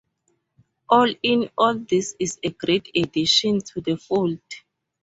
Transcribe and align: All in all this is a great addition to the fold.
All 0.89 1.13
in 1.21 1.51
all 1.55 1.75
this 1.77 2.15
is 2.17 2.39
a 2.43 2.49
great 2.49 2.89
addition 2.95 3.61
to 3.61 3.81
the 3.81 3.97
fold. 3.97 4.39